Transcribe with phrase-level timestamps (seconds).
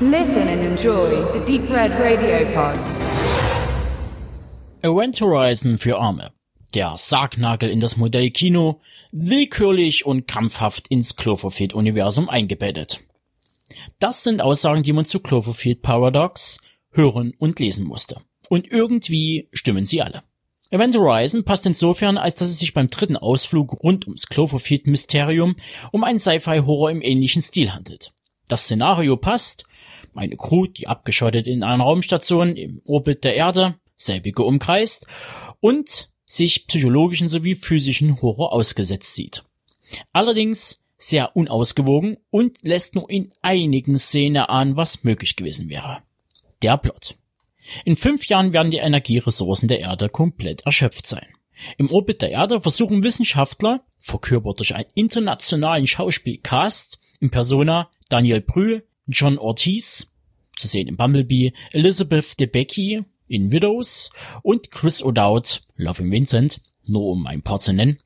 [0.00, 2.76] Listen and enjoy the Deep Red Radio Pod.
[4.82, 6.32] Event Horizon für Arme.
[6.74, 8.80] Der Sargnagel in das Modellkino,
[9.12, 13.04] willkürlich und krampfhaft ins Cloverfield-Universum eingebettet.
[14.00, 16.58] Das sind Aussagen, die man zu Cloverfield Paradox
[16.90, 18.16] hören und lesen musste.
[18.48, 20.24] Und irgendwie stimmen sie alle.
[20.70, 25.54] Event Horizon passt insofern, als dass es sich beim dritten Ausflug rund ums Cloverfield-Mysterium
[25.92, 28.12] um einen Sci-Fi-Horror im ähnlichen Stil handelt.
[28.48, 29.64] Das Szenario passt,
[30.16, 35.06] eine Crew, die abgeschottet in einer Raumstation im Orbit der Erde, selbige umkreist
[35.60, 39.44] und sich psychologischen sowie physischen Horror ausgesetzt sieht.
[40.12, 46.02] Allerdings sehr unausgewogen und lässt nur in einigen Szenen ahnen, was möglich gewesen wäre.
[46.62, 47.16] Der Plot.
[47.84, 51.26] In fünf Jahren werden die Energieressourcen der Erde komplett erschöpft sein.
[51.78, 58.86] Im Orbit der Erde versuchen Wissenschaftler, verkörpert durch einen internationalen Schauspielcast, in Persona Daniel Brühl,
[59.06, 60.10] John Ortiz,
[60.56, 64.10] zu sehen in Bumblebee, Elizabeth Debicki in Widows
[64.42, 67.98] und Chris O'Dowd, Loving Vincent, nur um ein paar zu nennen,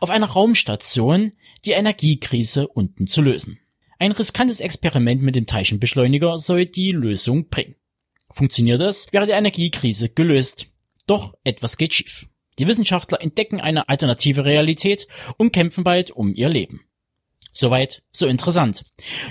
[0.00, 1.32] auf einer Raumstation
[1.64, 3.58] die Energiekrise unten zu lösen.
[3.98, 7.74] Ein riskantes Experiment mit dem Teilchenbeschleuniger soll die Lösung bringen.
[8.30, 10.68] Funktioniert es, wäre die Energiekrise gelöst.
[11.06, 12.26] Doch etwas geht schief.
[12.58, 16.80] Die Wissenschaftler entdecken eine alternative Realität und kämpfen bald um ihr Leben.
[17.52, 18.84] Soweit, so interessant.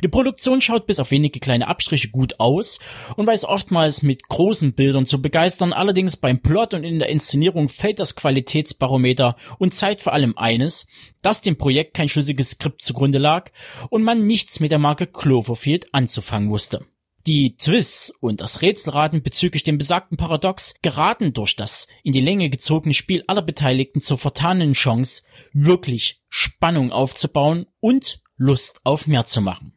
[0.03, 2.79] Die Produktion schaut bis auf wenige kleine Abstriche gut aus
[3.15, 7.69] und weiß oftmals mit großen Bildern zu begeistern, allerdings beim Plot und in der Inszenierung
[7.69, 10.85] fällt das Qualitätsbarometer und zeigt vor allem eines,
[11.21, 13.51] dass dem Projekt kein schlüssiges Skript zugrunde lag
[13.89, 16.85] und man nichts mit der Marke Cloverfield anzufangen wusste.
[17.27, 22.49] Die Twists und das Rätselraten bezüglich dem besagten Paradox geraten durch das in die Länge
[22.49, 29.41] gezogene Spiel aller Beteiligten zur vertanen Chance, wirklich Spannung aufzubauen und Lust auf mehr zu
[29.41, 29.73] machen.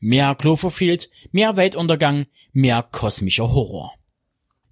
[0.00, 3.92] Mehr Cloverfield, mehr Weltuntergang, mehr kosmischer Horror.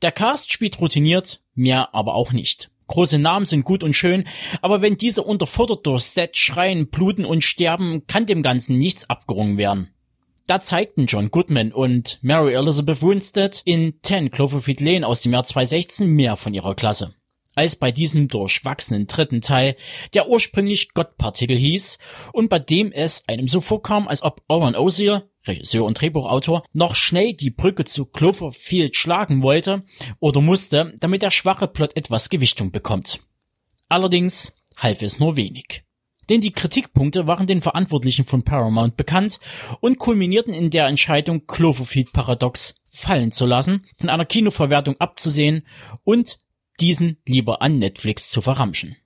[0.03, 2.70] Der Cast spielt routiniert, mehr aber auch nicht.
[2.88, 4.25] Große Namen sind gut und schön,
[4.62, 9.59] aber wenn diese unterfordert durch Set schreien, bluten und sterben, kann dem Ganzen nichts abgerungen
[9.59, 9.94] werden.
[10.48, 15.44] Da zeigten John Goodman und Mary Elizabeth Winstead in 10 Cloverfield Lane aus dem Jahr
[15.44, 17.14] 2016 mehr von ihrer Klasse.
[17.54, 19.76] Als bei diesem durchwachsenen dritten Teil,
[20.14, 21.98] der ursprünglich Gottpartikel hieß
[22.32, 26.94] und bei dem es einem so vorkam, als ob Owen Osier, Regisseur und Drehbuchautor, noch
[26.94, 29.84] schnell die Brücke zu Cloverfield schlagen wollte
[30.19, 33.20] oder musste, damit der schwache Plot etwas Gewichtung bekommt.
[33.91, 35.84] Allerdings half es nur wenig
[36.28, 39.41] denn die Kritikpunkte waren den Verantwortlichen von Paramount bekannt
[39.81, 45.65] und kulminierten in der Entscheidung, Cloverfield Paradox fallen zu lassen, von einer Kinoverwertung abzusehen
[46.05, 46.38] und
[46.81, 48.97] diesen lieber an Netflix zu verramschen.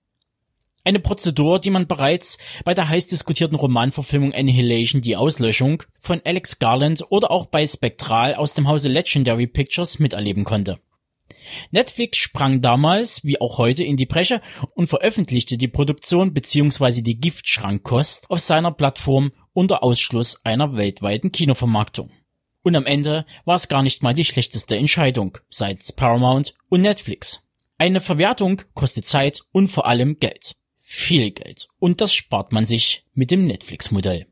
[0.84, 6.58] Eine Prozedur, die man bereits bei der heiß diskutierten Romanverfilmung Annihilation die Auslöschung von Alex
[6.58, 10.80] Garland oder auch bei Spectral aus dem Hause Legendary Pictures miterleben konnte.
[11.70, 14.40] Netflix sprang damals, wie auch heute, in die Bresche
[14.74, 17.02] und veröffentlichte die Produktion bzw.
[17.02, 22.10] die Giftschrankkost auf seiner Plattform unter Ausschluss einer weltweiten Kinovermarktung.
[22.62, 27.40] Und am Ende war es gar nicht mal die schlechteste Entscheidung seitens Paramount und Netflix.
[27.78, 30.54] Eine Verwertung kostet Zeit und vor allem Geld.
[30.78, 31.68] Viel Geld.
[31.78, 34.26] Und das spart man sich mit dem Netflix-Modell.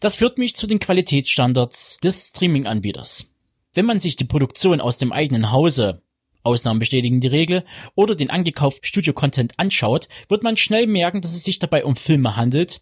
[0.00, 3.30] Das führt mich zu den Qualitätsstandards des Streaming-Anbieters.
[3.72, 6.02] Wenn man sich die Produktion aus dem eigenen Hause
[6.48, 7.64] Ausnahmen bestätigen die Regel,
[7.94, 12.36] oder den angekauften Studio-Content anschaut, wird man schnell merken, dass es sich dabei um Filme
[12.36, 12.80] handelt,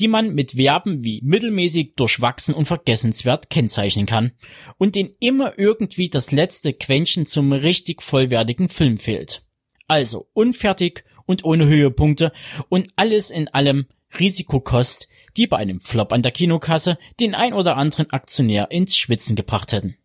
[0.00, 4.32] die man mit Verben wie mittelmäßig, durchwachsen und vergessenswert kennzeichnen kann
[4.78, 9.42] und denen immer irgendwie das letzte Quäntchen zum richtig vollwertigen Film fehlt.
[9.88, 12.32] Also unfertig und ohne Höhepunkte
[12.70, 13.86] und alles in allem
[14.18, 19.36] Risikokost, die bei einem Flop an der Kinokasse den ein oder anderen Aktionär ins Schwitzen
[19.36, 19.96] gebracht hätten.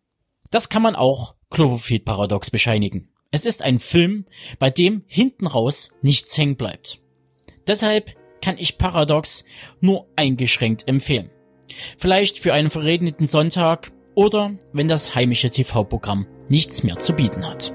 [0.50, 3.08] Das kann man auch Cloverfield Paradox bescheinigen.
[3.30, 4.26] Es ist ein Film,
[4.58, 7.00] bei dem hinten raus nichts hängen bleibt.
[7.66, 9.44] Deshalb kann ich Paradox
[9.80, 11.30] nur eingeschränkt empfehlen.
[11.98, 17.72] Vielleicht für einen verregneten Sonntag oder wenn das heimische TV-Programm nichts mehr zu bieten hat.